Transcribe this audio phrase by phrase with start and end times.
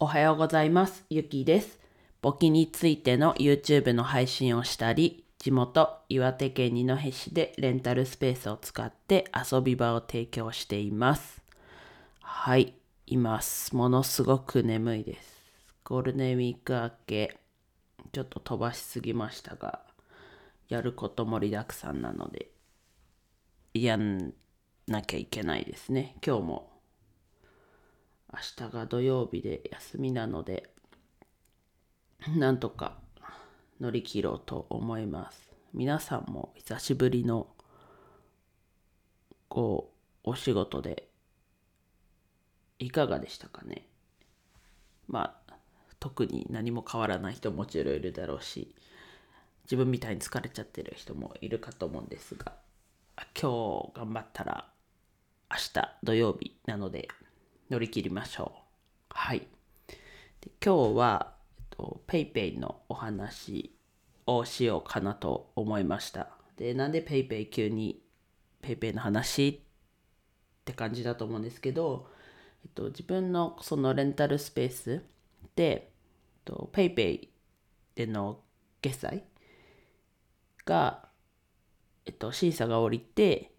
[0.00, 1.04] おはようございます。
[1.10, 1.80] ゆきです。
[2.22, 11.42] 簿記についての YouTube の配信をしたり、地元岩手県二戸市でレンタルスペースを使って遊び場を提供しています。
[12.20, 12.74] はい、
[13.08, 13.74] います。
[13.74, 15.36] ものすごく眠いです。
[15.82, 17.36] ゴールデンウィーク明け、
[18.12, 19.80] ちょっと飛ばしすぎましたが、
[20.68, 22.52] やること盛りだくさんなので、
[23.74, 24.32] やん
[24.86, 26.14] なきゃいけないですね。
[26.24, 26.77] 今日も
[28.32, 30.70] 明日が土曜日で休みなので、
[32.36, 32.98] なんとか
[33.80, 35.48] 乗り切ろうと思います。
[35.72, 37.46] 皆さんも久しぶりの
[39.48, 39.92] こ
[40.24, 41.08] うお仕事で
[42.78, 43.86] いかがでしたかね？
[45.06, 45.54] まあ
[46.00, 48.74] 特に何も変わらない人ももちろんいるだろうし
[49.64, 52.52] 自分みたいに疲れちゃってる人もいるかと思うんですが
[53.40, 54.66] 今日頑張ったら
[55.50, 57.08] 明日土曜日なので
[57.70, 58.58] 乗り切りましょう。
[59.10, 59.40] はい。
[60.40, 63.74] で今日は、えっと、PayPay のお話
[64.26, 66.28] をしようかなと思いました。
[66.56, 68.02] でなんで PayPay 急に
[68.62, 69.60] PayPay の話っ
[70.64, 72.08] て感じだと思うんですけど、
[72.64, 75.02] えっと、自分のそのレンタルスペース
[75.54, 75.90] で、えっ
[76.44, 77.28] と、PayPay
[77.94, 78.40] での
[78.80, 79.24] 決済
[80.64, 81.08] が、
[82.06, 83.52] えっと、審査が下りて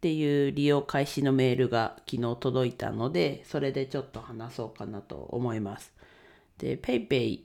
[0.00, 5.92] っていう利用開始のメールが昨日届いたのでそれでちょっと話そうかなと思います。
[6.56, 7.40] で PayPay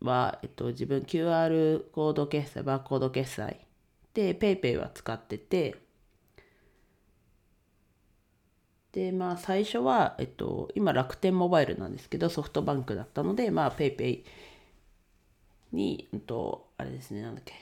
[0.00, 3.60] は、えっと、自分 QR コード決済バーコード決済。
[4.14, 5.76] で PayPay は使ってて。
[8.92, 14.24] でまあ最初は、えっと、今楽天モバイルなんですけどソフトバンクだったのでまあ PayPay
[15.72, 17.52] に、うんと、あれですねなんだっけ。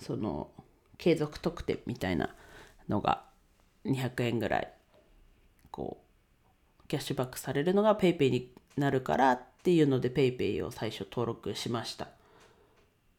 [0.00, 0.50] その
[0.98, 2.34] 継続特典みたいな
[2.88, 3.24] のが
[3.84, 4.72] 200円ぐらい
[5.70, 5.98] こ
[6.84, 12.08] うキャッシュバックされるのが PayPay になるからっていうので PayPay を最初登録しました、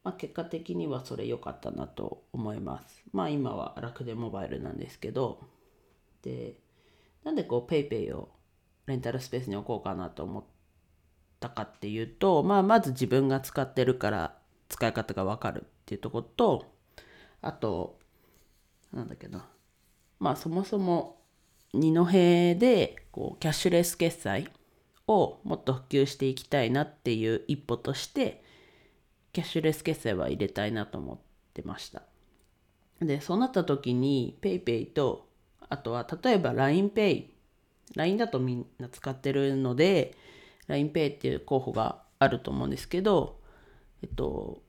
[0.04, 3.04] まあ、結果的にはそれ良かったなと思います。
[3.12, 5.40] まあ今は楽天モバイルなんですけど。
[6.22, 6.56] で
[7.24, 8.30] なんでこう PayPay を
[8.88, 10.44] レンタルスペースに置こうかなと思っ
[11.40, 14.36] たかっていうと、まあ、まず自分が使ってるから
[14.68, 16.66] 使い方が分かるっていうとこと
[17.42, 18.00] あと
[18.94, 19.48] なんだけな。
[20.20, 21.22] まあそもそも
[21.74, 22.06] 二戸
[22.60, 24.50] でこうキャッシュレス決済
[25.08, 28.44] をもっと普及していきたいなっていう一歩として
[29.34, 31.18] キャッシュレス決済は入れたいなと思っ
[31.54, 32.04] てました。
[33.02, 35.30] でそうなった時に PayPay と
[35.70, 37.28] あとは例えば LINEPay
[37.96, 40.16] LINE だとみんな使ってるので
[40.68, 43.40] LINEPay っていう候補があると思うんですけど
[44.04, 44.62] えっと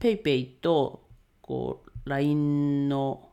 [0.00, 1.08] PayPay と
[1.40, 3.28] こう LINE の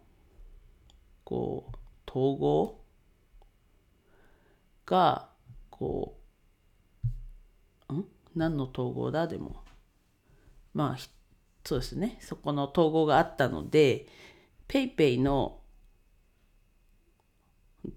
[1.23, 1.77] こう
[2.09, 2.81] 統合
[4.85, 5.29] が
[5.69, 6.17] こ
[7.89, 8.05] うん？
[8.35, 9.27] 何の統合だ？
[9.27, 9.63] でも。
[10.73, 11.01] まあ
[11.63, 12.17] そうですね。
[12.21, 14.07] そこの統合があったので
[14.67, 15.59] PayPay の、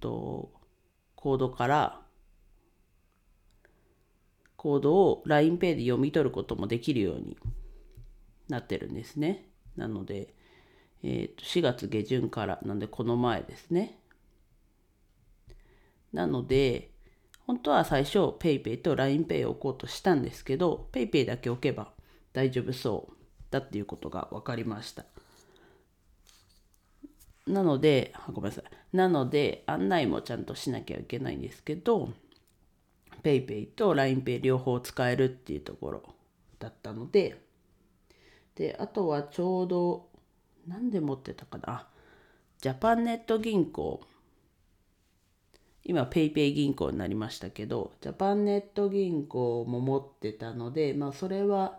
[0.01, 0.53] と、
[1.15, 2.01] コードから
[4.57, 7.37] コードを LINEPay で読み取ることもできるように
[8.49, 9.47] なってるんですね。
[9.77, 10.35] なので、
[11.03, 13.99] えー、と4月下旬からなんでこの前ですね。
[16.13, 16.91] なので
[17.47, 21.93] 本当は最初 PayPay と LINEPay を置こうとしたんですけど PayPay だけ置けば
[22.33, 23.15] 大丈夫そう
[23.51, 25.05] だっていうことが分かりました。
[27.47, 32.11] なのでごめんなさいなので案内もちゃんとしなきゃいけないんですけど
[33.23, 36.03] PayPay と LINEPay 両方使えるっていうところ
[36.59, 37.41] だったので
[38.59, 40.09] であとはちょうど
[40.67, 41.87] 何で持ってたかな。
[42.61, 44.01] ジャパンネット銀行。
[45.85, 51.79] 今 PayPay 銀行になりましたけどジャパンネット銀行も持ってたのでまあそれは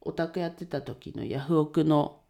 [0.00, 2.20] オタクやってた時のヤフオクの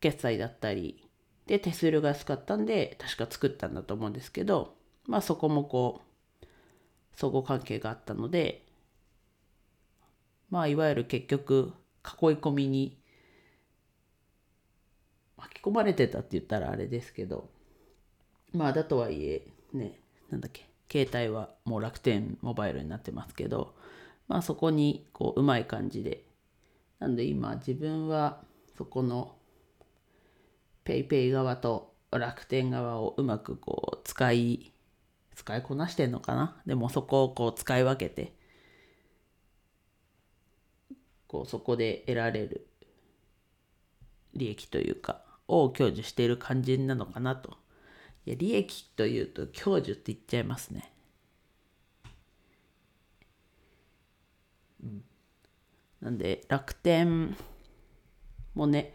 [0.00, 1.08] 決済だったり
[1.46, 4.74] で手数料が安かったんで確か作ったんだと思うんですけど
[5.06, 6.02] まあそこもこ
[6.42, 6.46] う
[7.14, 8.66] 相互関係があったので
[10.50, 11.72] まあいわゆる結局
[12.04, 12.98] 囲い込みに
[15.36, 17.50] 巻き込まれてたって言ったらあれですけど
[18.52, 19.98] まあだとはいえね
[20.30, 23.74] なんだっけ携帯はもう楽天モバイルになってますけど
[24.28, 26.24] まあそこにこううまい感じで
[26.98, 28.42] なんで今自分は
[28.76, 29.36] そこの
[30.84, 34.72] PayPay 側と楽天側をうまくこう使い
[35.34, 36.60] 使いこなしてんのかな？
[36.66, 38.34] でもそこをこう使い分けて
[41.30, 42.66] こうそこで得られる
[44.34, 47.56] 利益というかを享受している感じなのかなと。
[48.26, 50.92] いや利益というと享受って言っちゃいますね。
[54.82, 55.04] うん、
[56.00, 57.36] なんで楽天
[58.54, 58.92] もね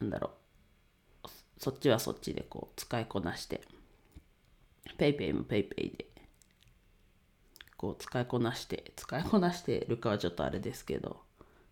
[0.00, 0.32] なんだろ
[1.24, 1.28] う。
[1.56, 3.60] そっちはそっちでこう使いこなして
[4.98, 6.06] PayPay も PayPay で
[7.82, 11.20] こう使いこなして使いこなしてるかはちょっとあれですけど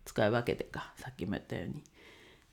[0.03, 1.83] 使い分けてかさっきも言ったように。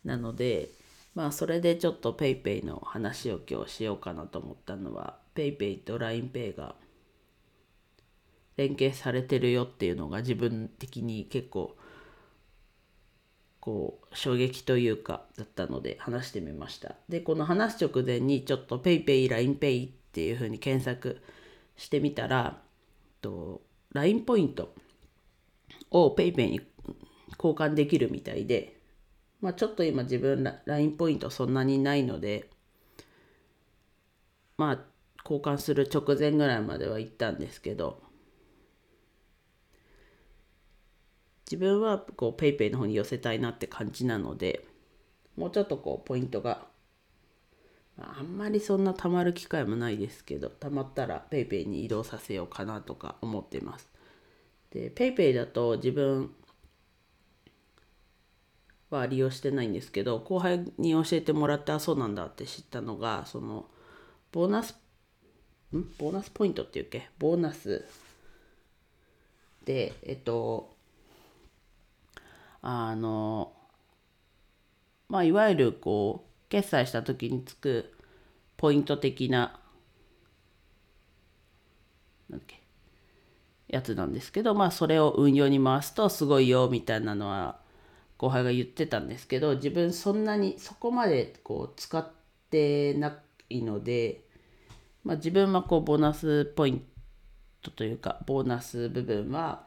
[0.04, 0.68] なので
[1.16, 6.76] まあそれでちょっと PayPay の話を今日しようかなと思ったのは PayPay と LINEPay が
[8.56, 11.76] 連携されてるよっていうのが自分的に結構
[13.58, 16.94] こう衝撃というかだったので話してみました。
[17.08, 21.20] でこの話す直前にちょっと PayPay、LINEPay っていうふうに検索
[21.76, 22.62] してみたら
[23.20, 23.62] と
[23.92, 24.74] LINE ポイント
[25.90, 26.60] を PayPay に
[27.38, 28.78] 交換できるみたいで
[29.40, 32.50] まあ、ちょっと今自分 LINE ポイントそんなにないので
[34.56, 34.78] まあ
[35.22, 38.02] 交換する直前ぐらいまでは行ったんですけど
[41.46, 44.66] 自分はこう PayPay の方に寄せたいなって感じなので
[45.36, 46.66] もうちょっとこうポイントが
[48.00, 53.88] あんまりそんな貯まる機会もないですけど貯まったら PayPay に移動させようかなとか思ってます。
[54.70, 56.32] で PayPay だと自分
[58.90, 63.66] は利用してないんですけど後輩に教えてもらってあそうなんだって知ったのがその
[64.30, 64.76] ボーナス
[65.74, 65.82] ん？
[65.98, 67.08] ボーナスポイントっていうっけ？
[67.18, 67.84] ボーナス。
[69.64, 70.74] でえっと
[72.62, 73.52] あの
[75.08, 77.92] まあいわゆるこう決済した時につく
[78.56, 79.60] ポイント的な
[82.28, 82.60] なんだっけ
[83.68, 87.60] やつなんですけどまあそれを運用に回すとすごいよみたいなのは
[88.16, 92.06] 後輩が言ってたんですけど自分そんなにそこまでこう使っ
[92.50, 93.16] てな
[93.48, 94.24] いので、
[95.04, 96.84] まあ、自分はこうボーナスポイン
[97.62, 99.64] トというかボーナス部分は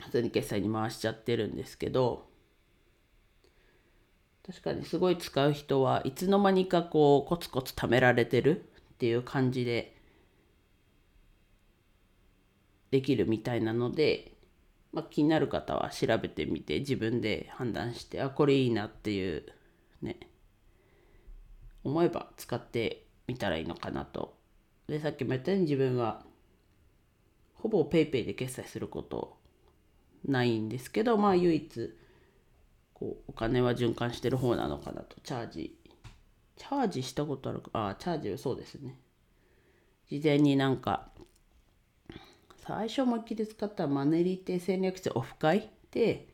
[0.00, 2.26] 普通に決済に回しちゃってるんですけど
[4.46, 9.96] 確かにすごい使う人はいつの間にかこうコツコツ貯められてるっていう感じで
[12.90, 14.32] できるみたいなので
[14.92, 19.44] まあ、気になる方は調べてみて自分で判断してあこれいいなっていう
[20.02, 20.20] ね
[21.82, 24.36] 思えば使ってみたらいいのかなと。
[24.88, 26.24] でさっきも言ったように自分は
[27.54, 29.38] ほぼ PayPay で決済すること
[30.26, 31.96] ないんですけどまあ唯一
[33.34, 35.16] お金は循環してる方なのかなと。
[35.22, 35.76] チャージ。
[36.56, 37.70] チャージしたことあるか。
[37.72, 38.98] あチャージはそうですね。
[40.08, 41.08] 事前になんか
[42.58, 46.28] 最初思いっきり使ったマネリテ戦略室オフ会で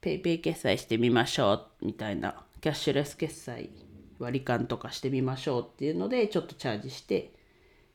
[0.00, 1.52] PayPay 決済してみましょ
[1.82, 3.70] うみたいなキャッシュレス決済
[4.18, 7.34] 割り勘とかしてみましょうっていうのでちょっとチャージして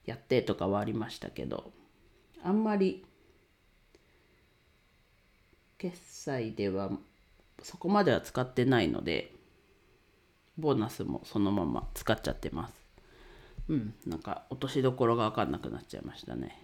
[0.05, 1.71] やってとかはありましたけど
[2.43, 3.05] あんまり
[5.77, 6.91] 決済では
[7.63, 9.33] そこまでは使ってないので
[10.57, 12.73] ボーナスもそのまま使っちゃってます。
[13.69, 13.93] うん。
[14.05, 16.61] なんか落としどころが分かんなくなっちゃいましたね。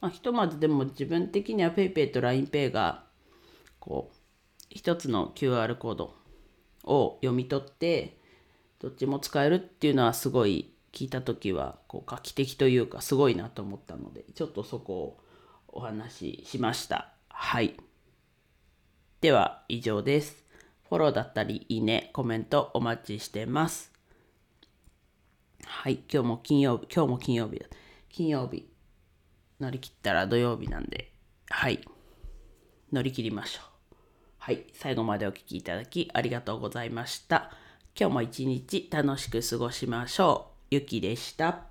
[0.00, 3.04] まあ、ひとまずでも自分的には PayPay と LINEPay が
[3.78, 4.16] こう
[4.70, 6.14] 一つの QR コード
[6.84, 8.16] を読み取って
[8.78, 15.20] どっちも使えるっていうのはすごい聞いた時はこう画期的というかすごいなと思ったのでちょっとそこを
[15.68, 17.12] お話ししました。
[17.28, 17.76] はい
[19.20, 20.44] では以上です
[20.88, 23.92] フォローだったりいいねコメントお待ちしてます
[25.64, 27.66] はい今日も金曜日今日も金曜日だ
[28.08, 28.70] 金曜日
[29.60, 31.12] 乗り切ったら土曜日なんで、
[31.50, 31.80] はい。
[32.92, 33.60] 乗り切りましょ
[33.92, 33.96] う。
[34.38, 34.64] はい。
[34.72, 37.50] 最後までお聴きいただきありがとうございました。
[37.98, 40.74] 今日も一日楽しく過ごしましょう。
[40.74, 41.69] ゆきでした。